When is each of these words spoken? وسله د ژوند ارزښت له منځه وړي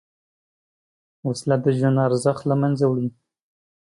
وسله 1.27 1.55
د 1.63 1.65
ژوند 1.77 1.97
ارزښت 2.07 2.43
له 2.49 2.55
منځه 2.61 2.85
وړي 2.87 3.09